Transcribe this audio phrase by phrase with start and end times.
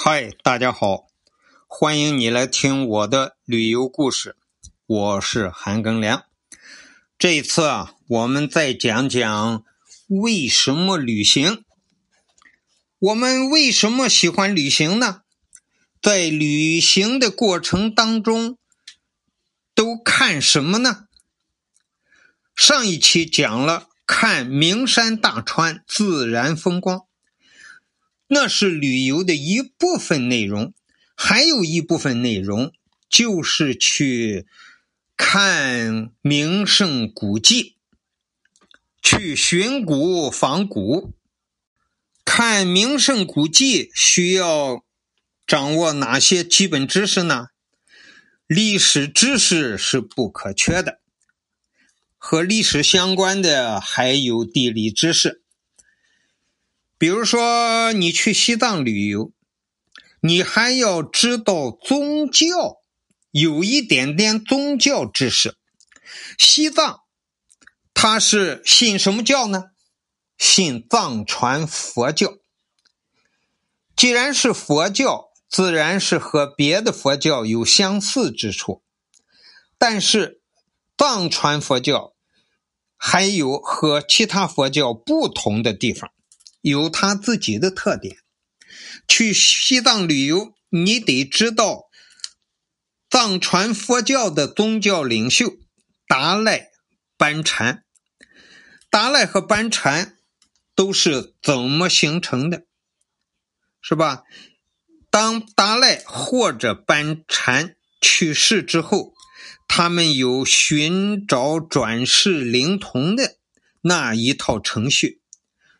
[0.00, 1.08] 嗨，大家好，
[1.66, 4.36] 欢迎你来听我的旅游故事，
[4.86, 6.24] 我是韩庚良。
[7.18, 9.64] 这一次啊，我们再讲讲
[10.06, 11.64] 为什么旅行。
[13.00, 15.22] 我们为什么喜欢旅行呢？
[16.00, 18.56] 在旅行的过程当中，
[19.74, 21.08] 都看什么呢？
[22.54, 27.07] 上一期讲了看名山大川、自然风光。
[28.28, 30.74] 那是旅游的一部分内容，
[31.16, 32.72] 还有一部分内容
[33.08, 34.46] 就是去
[35.16, 37.76] 看名胜古迹，
[39.02, 41.14] 去寻古访古。
[42.24, 44.84] 看名胜古迹需要
[45.46, 47.46] 掌握哪些基本知识呢？
[48.46, 51.00] 历史知识是不可缺的，
[52.18, 55.42] 和历史相关的还有地理知识。
[56.98, 59.32] 比如说，你去西藏旅游，
[60.20, 62.78] 你还要知道宗教，
[63.30, 65.56] 有一点点宗教知识。
[66.36, 67.02] 西藏，
[67.94, 69.66] 它是信什么教呢？
[70.36, 72.38] 信藏传佛教。
[73.94, 78.82] 既然是佛教，自然是和别的佛教有相似之处。
[79.78, 80.40] 但是，
[80.96, 82.14] 藏传佛教
[82.96, 86.10] 还有和其他佛教不同的地方。
[86.68, 88.18] 有他自己的特点。
[89.08, 91.88] 去西藏旅游，你得知道
[93.10, 95.56] 藏传佛教的宗教领袖
[96.06, 96.68] 达赖
[97.16, 97.84] 班禅。
[98.90, 100.18] 达赖和班禅
[100.74, 102.64] 都是怎么形成的？
[103.80, 104.24] 是吧？
[105.10, 109.14] 当达赖或者班禅去世之后，
[109.66, 113.38] 他们有寻找转世灵童的
[113.80, 115.22] 那一套程序。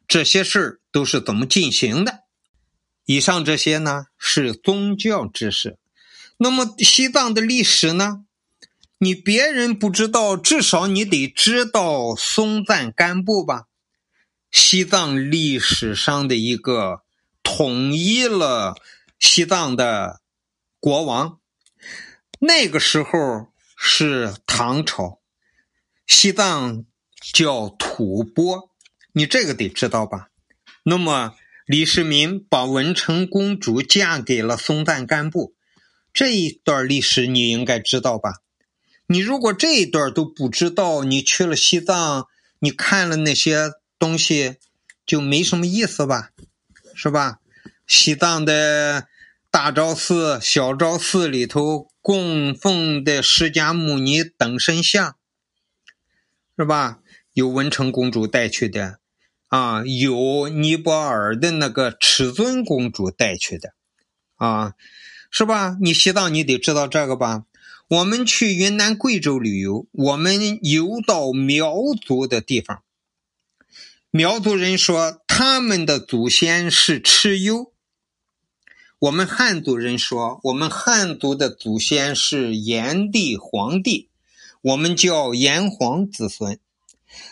[0.08, 2.24] 这些事都是怎么进行的？
[3.04, 5.78] 以上这些呢是宗教知识。
[6.38, 8.24] 那么西藏的历史呢？
[8.98, 13.66] 你别人不知道，至少你得知道松赞干布吧？
[14.50, 17.02] 西藏历史上的一个
[17.42, 18.74] 统一了
[19.18, 20.20] 西藏的
[20.80, 21.38] 国王，
[22.40, 25.20] 那个时候是唐朝，
[26.06, 26.84] 西藏
[27.20, 28.67] 叫吐蕃。
[29.18, 30.28] 你这个得知道吧？
[30.84, 31.34] 那么
[31.66, 35.56] 李世民把文成公主嫁给了松赞干布，
[36.12, 38.34] 这一段历史你应该知道吧？
[39.08, 42.28] 你如果这一段都不知道，你去了西藏，
[42.60, 44.58] 你看了那些东西
[45.04, 46.30] 就没什么意思吧？
[46.94, 47.40] 是吧？
[47.88, 49.08] 西藏的
[49.50, 55.16] 大昭寺、小昭寺里头供奉的释迦牟尼等身像，
[56.56, 57.00] 是吧？
[57.32, 59.00] 有文成公主带去的。
[59.48, 63.72] 啊，有尼泊尔的那个尺尊公主带去的，
[64.36, 64.74] 啊，
[65.30, 65.78] 是吧？
[65.80, 67.44] 你西藏你得知道这个吧？
[67.88, 72.82] 我们去云南、贵州旅游，我们游到苗族的地方，
[74.10, 77.72] 苗族人说他们的祖先是蚩尤，
[78.98, 84.10] 我们汉族人说我们汉族的祖先是炎帝、黄帝，
[84.60, 86.60] 我们叫炎黄子孙，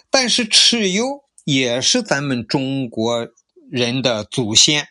[0.08, 1.25] 但是蚩尤。
[1.46, 3.28] 也是咱们中国
[3.70, 4.88] 人的祖先，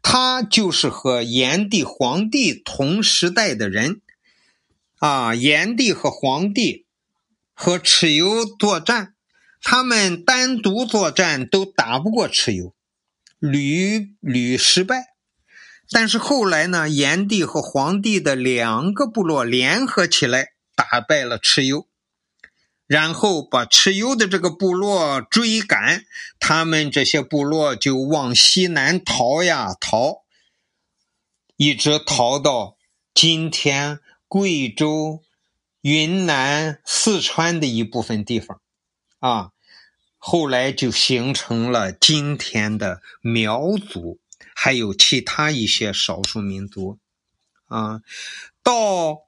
[0.00, 4.00] 他就是和炎帝、黄帝同时代的人，
[5.00, 6.86] 啊，炎帝和黄帝
[7.52, 9.14] 和蚩尤作战，
[9.60, 12.72] 他们单独作战都打不过蚩尤，
[13.40, 15.06] 屡屡失败。
[15.90, 21.88] 但是后来呢，炎帝和黄帝的两个部落联合起来，打败了蚩尤。
[22.92, 26.04] 然后把蚩尤的这个部落追赶，
[26.38, 30.24] 他们这些部落就往西南逃呀逃，
[31.56, 32.76] 一直逃到
[33.14, 35.22] 今天贵州、
[35.80, 38.60] 云南、四川的一部分地方，
[39.20, 39.52] 啊，
[40.18, 44.18] 后来就形成了今天的苗族，
[44.54, 46.98] 还有其他一些少数民族，
[47.68, 48.02] 啊，
[48.62, 49.22] 到。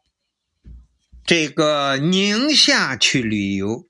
[1.26, 3.88] 这个宁夏去旅游，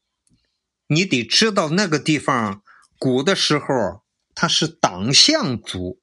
[0.87, 2.63] 你得知道那个地方
[2.97, 4.05] 古的时候
[4.37, 6.01] 他是党项族，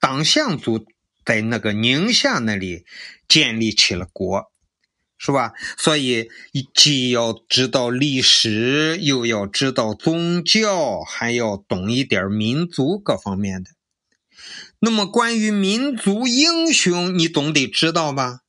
[0.00, 0.86] 党项族
[1.26, 2.86] 在那个宁夏那里
[3.28, 4.50] 建立起了国，
[5.18, 5.52] 是吧？
[5.76, 6.30] 所以
[6.72, 13.72] 既要知道历史，又要知道宗教，还要懂一点民族各方面的。
[14.78, 18.40] 那么关于民族英雄，你总得知道吧？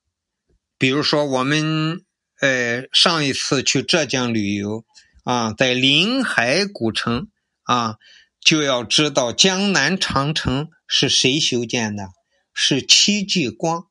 [0.78, 2.02] 比如说我们。
[2.44, 4.84] 呃，上一次去浙江旅游
[5.22, 7.28] 啊，在临海古城
[7.62, 7.96] 啊，
[8.38, 12.08] 就要知道江南长城是谁修建的
[12.52, 13.86] 是戚继光。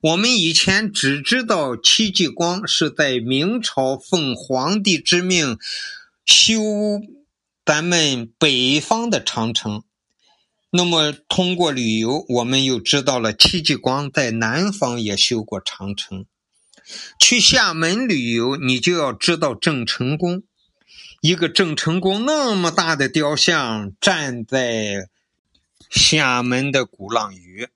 [0.00, 5.58] 我们以前只知道戚继光是在明朝奉皇帝之命
[6.24, 7.02] 修
[7.66, 9.82] 咱们北方的长城。
[10.70, 16.24] 那么通过旅游，我们又知道了戚继光在南方也修过长城。
[17.18, 20.42] 去厦门旅游，你就要知道郑成功。
[21.20, 25.08] 一个郑成功那么大的雕像站在
[25.90, 27.68] 厦门的鼓浪屿。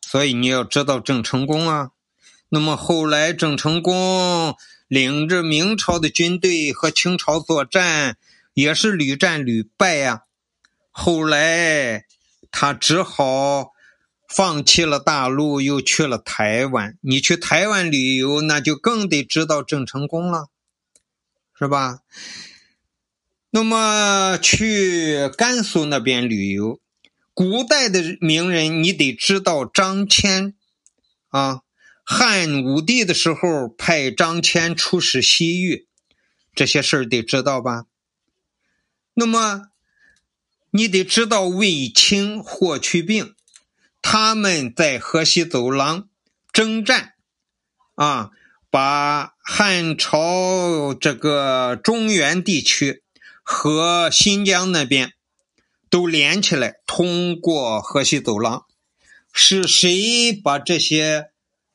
[0.00, 1.90] 所以你要知道郑成功啊，
[2.48, 4.56] 那么后来郑成功
[4.88, 8.16] 领着明朝的军队和清朝作战，
[8.54, 10.22] 也是屡战屡败呀。
[10.90, 12.06] 后来
[12.50, 13.72] 他只好
[14.28, 16.98] 放弃了大陆，又去了台湾。
[17.00, 20.48] 你去台湾旅游，那就更得知道郑成功了，
[21.58, 22.00] 是吧？
[23.50, 26.80] 那么去甘肃那边旅游。
[27.32, 30.54] 古代的名人，你得知道张骞
[31.28, 31.60] 啊。
[32.08, 35.86] 汉武帝的时候派张骞出使西域，
[36.54, 37.86] 这些事儿得知道吧？
[39.14, 39.68] 那么
[40.70, 43.34] 你得知道卫青、霍去病，
[44.08, 46.08] 他们在河西走廊
[46.52, 47.14] 征战
[47.96, 48.30] 啊，
[48.70, 53.02] 把汉朝这个中原地区
[53.42, 55.14] 和新疆那边。
[55.90, 58.64] 都连起来，通过河西走廊，
[59.32, 61.30] 是谁把这些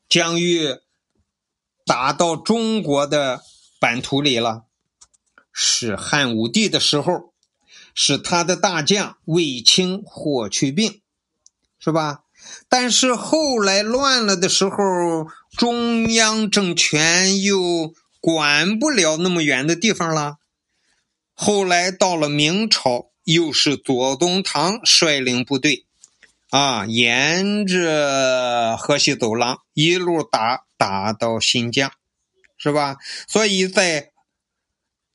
[0.08, 0.78] 疆域
[1.84, 3.42] 打到中国的
[3.78, 4.64] 版图里了？
[5.52, 7.34] 是汉武帝的时候，
[7.94, 11.02] 是他的大将卫青、霍去病，
[11.82, 12.20] 是吧？
[12.68, 14.76] 但是后来乱了的时候，
[15.56, 20.36] 中央政权又管不了那么远的地方了。
[21.34, 23.08] 后来到了明朝。
[23.24, 25.86] 又是左宗棠率领部队，
[26.50, 31.92] 啊，沿着河西走廊一路打打到新疆，
[32.58, 32.96] 是吧？
[33.28, 34.10] 所以在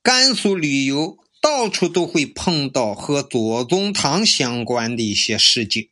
[0.02, 5.92] 甘肃旅游，到处都会碰到和左宗棠相关的一些事迹。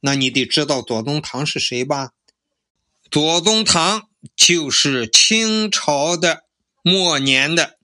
[0.00, 2.10] 那你得知道左宗棠是谁吧？
[3.10, 6.44] 左宗棠就是清朝的
[6.82, 7.78] 末年的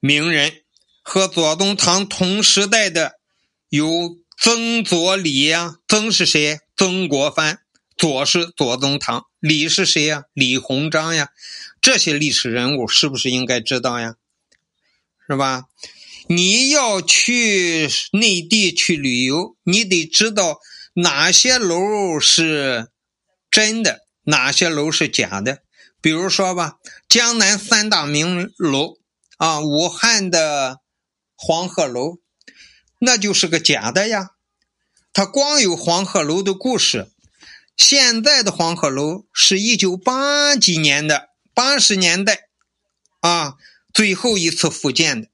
[0.00, 0.62] 名人。
[1.06, 3.20] 和左宗棠同时代的
[3.68, 6.60] 有曾左李呀，曾是谁？
[6.76, 7.60] 曾国藩。
[7.96, 10.24] 左是左宗棠，李是谁呀？
[10.32, 11.28] 李鸿章呀。
[11.80, 14.16] 这些历史人物是不是应该知道呀？
[15.28, 15.64] 是吧？
[16.26, 20.58] 你要去内地去旅游，你得知道
[20.94, 22.88] 哪些楼是
[23.50, 25.62] 真的，哪些楼是假的。
[26.00, 28.98] 比如说吧，江南三大名楼
[29.36, 30.80] 啊，武汉的。
[31.36, 32.20] 黄鹤楼，
[33.00, 34.30] 那就是个假的呀！
[35.12, 37.10] 它光有黄鹤楼的故事。
[37.76, 42.48] 现在的黄鹤楼是一九八几年的，八十年代
[43.20, 43.56] 啊，
[43.92, 45.28] 最后一次复建的，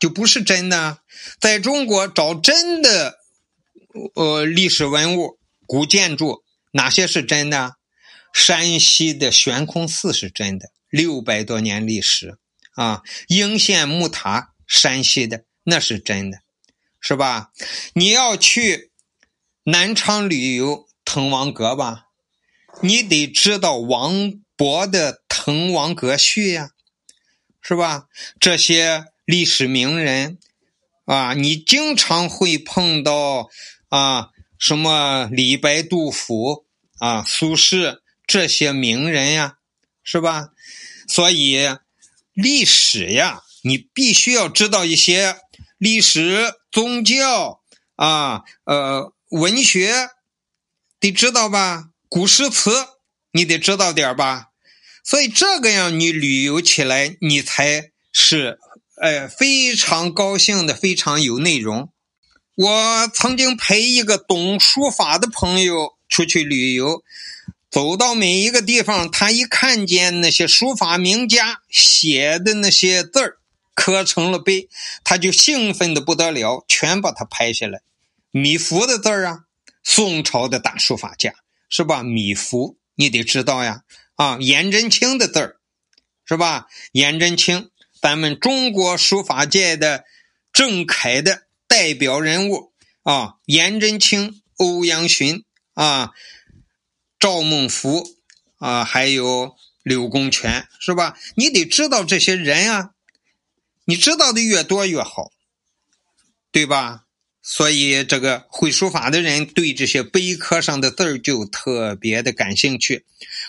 [0.00, 1.00] 就不是真的。
[1.38, 3.17] 在中国找真的
[4.14, 6.42] 呃历史文物、古建筑，
[6.72, 7.76] 哪些是真的？
[8.32, 12.38] 山西的悬空寺是真的，六百多年历史
[12.74, 14.54] 啊，应县木塔。
[14.68, 16.40] 山西的那是真的，
[17.00, 17.52] 是吧？
[17.94, 18.92] 你要去
[19.62, 22.04] 南昌旅游滕王阁吧，
[22.82, 26.68] 你得知道王勃的《滕王阁序》呀，
[27.62, 28.08] 是吧？
[28.38, 30.38] 这些历史名人
[31.06, 33.48] 啊，你经常会碰到
[33.88, 36.66] 啊，什么李白、杜甫
[36.98, 39.58] 啊、苏轼这些名人呀，
[40.02, 40.50] 是吧？
[41.06, 41.76] 所以
[42.32, 43.42] 历史呀。
[43.62, 45.36] 你必须要知道一些
[45.78, 47.60] 历史、宗教
[47.96, 50.10] 啊，呃，文学
[51.00, 51.90] 得知道吧？
[52.08, 52.70] 古诗词
[53.32, 54.50] 你得知道点吧？
[55.04, 58.60] 所以这个样你旅游起来，你才是
[59.02, 61.92] 呃非常高兴的，非常有内容。
[62.58, 67.04] 我曾经陪一个懂书法的朋友出去旅游，
[67.70, 73.38] 走到每一个地方，他一看见那些书法名家写的那些字儿。
[73.76, 74.68] 刻成了碑，
[75.04, 77.80] 他就兴奋的不得了，全把它拍下来。
[78.32, 79.44] 米芾的字儿啊，
[79.84, 81.32] 宋朝的大书法家
[81.68, 82.02] 是吧？
[82.02, 83.82] 米芾你得知道呀，
[84.16, 85.60] 啊，颜真卿的字儿
[86.24, 86.66] 是吧？
[86.90, 87.70] 颜真卿，
[88.02, 90.02] 咱们中国书法界的
[90.52, 91.42] 正楷的
[91.78, 92.72] 代表人物
[93.04, 95.44] 啊，颜真卿、欧阳询
[95.74, 96.10] 啊，
[97.20, 98.04] 赵孟頫
[98.56, 99.54] 啊，还有
[99.84, 101.16] 柳公权是吧？
[101.36, 102.90] 你得知道这些人啊。
[103.84, 105.30] 你知道的越多越好，
[106.50, 107.04] 对吧？
[107.40, 113.06] 所以这个会书法的人对这些碑刻上的字儿就特别的感兴趣。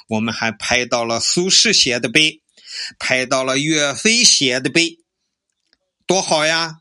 [0.07, 2.43] 我们还拍到了苏轼写的碑，
[2.99, 4.99] 拍到了岳飞写的碑，
[6.05, 6.75] 多好呀！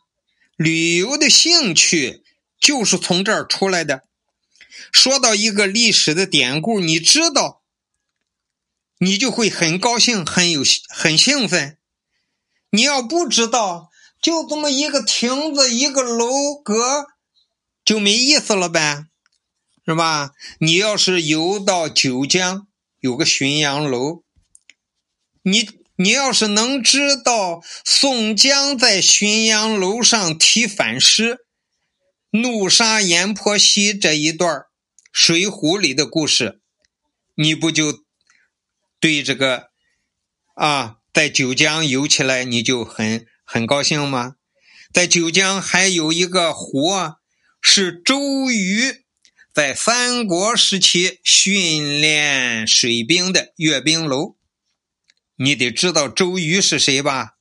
[0.59, 2.25] 旅游的兴趣
[2.59, 4.03] 就是从这儿出来的。
[4.91, 7.63] 说到一个历史的典故，你知道，
[8.99, 11.79] 你就会很高兴，很有很兴奋。
[12.71, 13.89] 你要不知道，
[14.21, 17.07] 就这么一个亭子，一个楼阁，
[17.85, 19.07] 就没意思了呗，
[19.87, 20.33] 是吧？
[20.59, 22.67] 你要是游到九江，
[22.99, 24.25] 有个浔阳楼，
[25.43, 25.71] 你
[26.01, 31.39] 你要是能知道宋江在浔阳楼上题反诗
[32.31, 34.63] “怒杀阎婆惜”这一段
[35.13, 36.61] 水浒》里的故事，
[37.35, 38.05] 你不就
[39.01, 39.71] 对这个
[40.55, 40.99] 啊？
[41.13, 44.37] 在九江游起来，你就很很高兴吗？
[44.93, 46.93] 在九江还有一个湖，
[47.61, 49.05] 是周瑜
[49.53, 54.38] 在三国时期训练水兵的阅兵楼。
[55.41, 57.37] 你得知道周瑜是谁吧？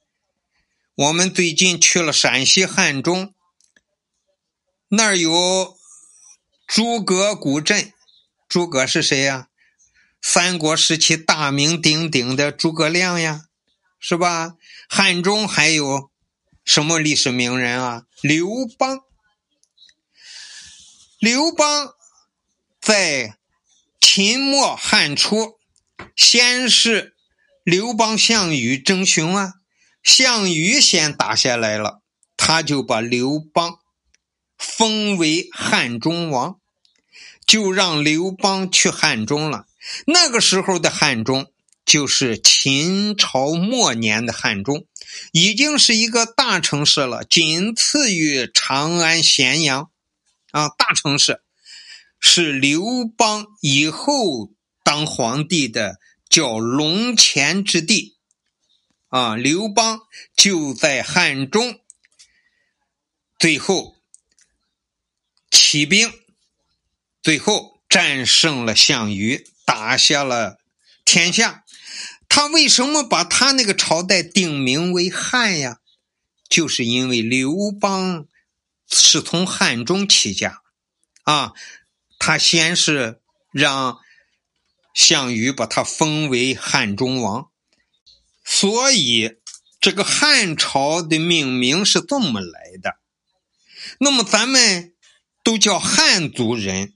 [0.94, 3.34] 我们最近去了陕西汉中，
[4.90, 5.76] 那儿有
[6.68, 7.92] 诸葛古镇。
[8.48, 9.50] 诸葛是谁呀？
[10.22, 13.46] 三国时期大名鼎鼎的诸葛亮呀。
[14.00, 14.56] 是吧？
[14.88, 16.12] 汉中还有
[16.64, 18.04] 什么历史名人啊？
[18.22, 19.02] 刘邦。
[21.18, 21.96] 刘邦
[22.80, 23.40] 在
[24.00, 25.58] 秦末汉初，
[26.16, 27.17] 先是
[27.68, 29.56] 刘邦、项羽争雄啊，
[30.02, 32.02] 项羽先打下来了，
[32.38, 33.80] 他就把刘邦
[34.58, 36.62] 封为汉中王，
[37.46, 39.66] 就让刘邦去汉中了。
[40.06, 41.52] 那个时候的汉中。
[41.86, 44.86] 就是秦朝末年的汉中，
[45.32, 49.90] 已经是一个大城市了，仅次于长安、咸阳，
[50.52, 51.42] 啊，大城市
[52.20, 54.52] 是刘邦以后
[54.84, 55.96] 当皇帝的
[56.30, 58.18] 叫龙潜之地，
[59.08, 60.02] 啊，刘邦
[60.36, 61.80] 就在汉中，
[63.40, 63.98] 最后
[65.50, 66.12] 起兵，
[67.22, 70.60] 最后战胜了项羽，打下了
[71.06, 71.64] 天下。
[72.30, 75.80] 他为什么把他那个朝代定名为汉呀？
[76.50, 78.28] 就是因为刘邦
[78.90, 80.62] 是从汉中起家，
[81.24, 81.54] 啊，
[82.20, 84.00] 他先是让
[84.98, 87.52] 项羽把他封为汉中王，
[88.44, 89.38] 所以
[89.80, 92.98] 这个汉朝的命名是这么来的。
[94.00, 94.96] 那么咱们
[95.44, 96.96] 都叫汉族人，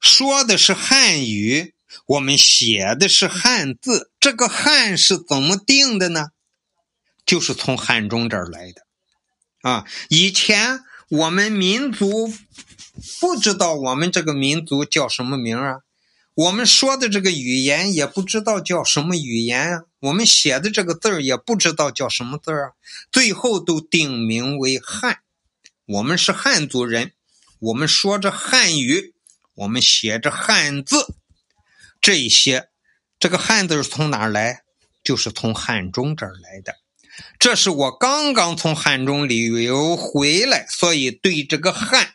[0.00, 1.74] 说的是汉语。
[2.06, 6.28] 我们写的是汉字，这个汉是怎么定的呢？
[7.26, 8.86] 就是从汉中这儿来的，
[9.60, 10.80] 啊，以前
[11.10, 12.32] 我们民族
[13.20, 15.80] 不知道我们这个民族叫什么名啊，
[16.34, 22.72] 我们说的这个语言也不知道叫什么语言啊，我们写的这个字儿也不知道叫什么字儿啊，
[23.12, 25.20] 最后都定名为汉。
[25.86, 27.12] 我们是汉族人，
[27.60, 29.14] 我们说着汉语，
[29.54, 31.14] 我们写着汉字。
[32.00, 32.68] 这一些，
[33.20, 34.62] 这个汉字从哪儿来？
[35.04, 36.74] 就是从汉中这儿来的。
[37.38, 42.14] 这是我刚刚从汉中旅游回来，所以对这个汉，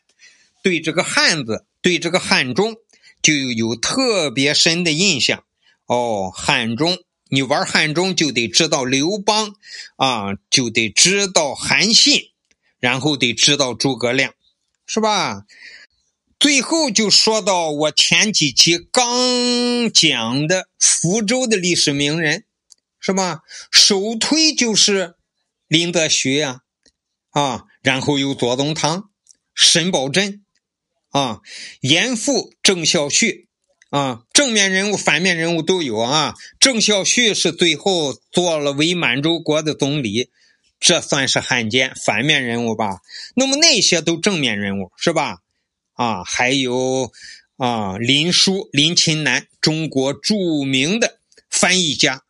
[0.61, 2.75] 对这个汉字，对这个汉中
[3.21, 5.43] 就有特别深的印象。
[5.85, 6.97] 哦，汉中，
[7.29, 9.55] 你玩汉中就得知道刘邦
[9.95, 12.31] 啊，就得知道韩信，
[12.79, 14.33] 然后得知道诸葛亮，
[14.85, 15.45] 是吧？
[16.39, 22.45] 最后就说到我前几期刚讲的福州的历史名人，
[22.99, 23.41] 是吧？
[23.71, 25.15] 首推就是
[25.67, 26.61] 林则徐呀，
[27.31, 29.09] 啊，然后有左宗棠、
[29.53, 30.39] 沈葆桢，
[31.09, 31.41] 啊，
[31.81, 33.45] 严复、郑孝胥，
[33.89, 36.35] 啊，正面人物、反面人物都有啊。
[36.59, 40.29] 郑孝胥是最后做了伪满洲国的总理，
[40.79, 43.01] 这算是汉奸，反面人物吧？
[43.35, 45.39] 那么那些都正面人物，是吧？
[45.93, 47.11] 啊，还有
[47.57, 52.23] 啊，林纾、林琴南，中国著名的翻译家，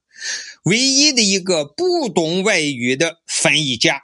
[0.63, 4.03] 唯一的一个不懂外语的翻译家，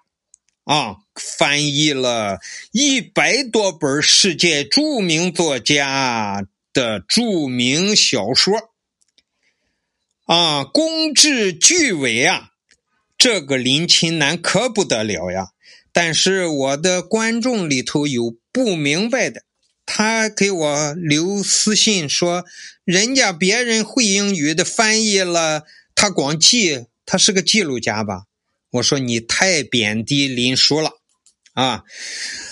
[0.66, 2.40] 啊，翻译了
[2.72, 8.54] 一百多本世界著名作家的著名小说，
[10.26, 12.52] 啊，工致巨伟啊，
[13.18, 15.50] 这个林琴南可不得了呀！
[15.94, 19.44] 但是我的观众里头有不明白的。
[19.86, 22.44] 他给我留私信说，
[22.84, 28.24] 人家别人会英语的翻译了，他光记，他是个记录家吧？
[28.72, 30.92] 我说你太贬低林叔了，
[31.56, 31.84] 啊。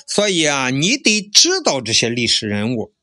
[0.08, 2.94] 所以啊，你得知道这些历史人物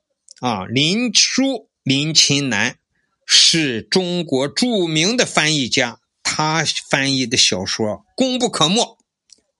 [0.40, 0.64] 啊。
[0.66, 2.76] 林书、林琴南
[3.24, 8.98] 是中国著名的翻译家，他翻译的小说功不可没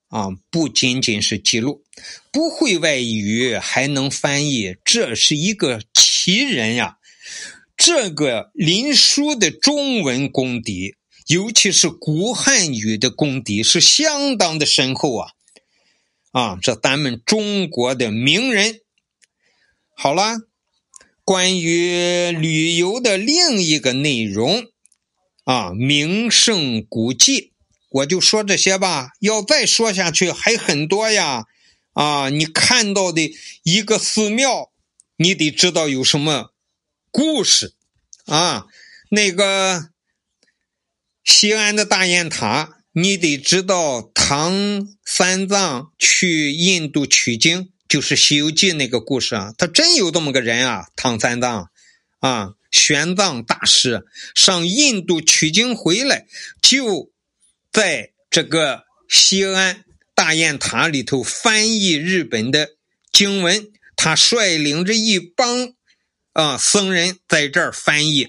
[0.09, 0.31] 啊。
[0.51, 1.85] 不仅仅是记录，
[2.33, 6.97] 不会外语还能翻译，这是一个奇人呀。
[7.77, 10.97] 这个林书的中文功底，
[11.29, 15.31] 尤其是古汉语的功底，是相当的深厚啊！
[16.33, 18.81] 啊，这咱们中国的名人。
[19.97, 20.39] 好了，
[21.25, 24.67] 关于旅游的另一个内容
[25.45, 27.53] 啊，名胜古迹，
[27.91, 29.11] 我就说这些吧。
[29.21, 31.45] 要再说下去还很多呀！
[31.93, 33.35] 啊，你看到的
[33.65, 34.71] 一个寺庙，
[35.17, 36.53] 你得知道有什么。
[37.11, 37.75] 故事
[38.27, 38.69] 啊，
[39.11, 39.91] 那个
[41.25, 49.55] 西安的大雁塔，你得知道唐三藏去印度取经，就是《西游记》那个故事啊。
[49.57, 51.71] 他真有这么个人啊，唐三藏
[52.19, 56.27] 啊，玄奘大师上印度取经回来，
[56.61, 57.11] 就
[57.73, 62.71] 在这个西安大雁塔里头翻译日本的
[63.13, 65.75] 经文，他率领着一帮。
[66.33, 68.29] 啊，僧人在这儿翻译，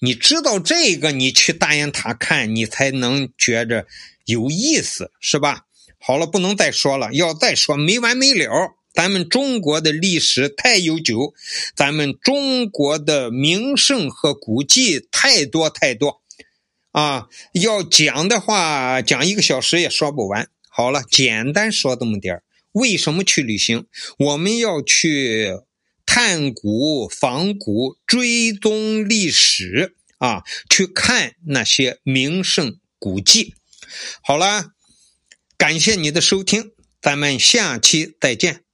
[0.00, 3.86] 你知道这个，你去大雁塔看，你才能觉着
[4.24, 5.62] 有意思，是吧？
[5.98, 8.76] 好了，不能再说了，要再说没完没了。
[8.92, 11.34] 咱们中国的历史太悠久，
[11.74, 16.22] 咱们中国的名胜和古迹太多太多，
[16.92, 20.48] 啊，要讲的话，讲一个小时也说不完。
[20.68, 23.86] 好了，简单说这么点儿为什么去旅行？
[24.18, 25.60] 我们要去。
[26.06, 33.54] 探古访古，追踪历史啊，去看那些名胜古迹。
[34.22, 34.70] 好了，
[35.58, 36.72] 感谢你的收听，
[37.02, 38.65] 咱们下期再见。